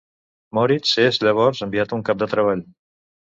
[0.57, 2.65] Moritz és llavors enviat a un camp de treball.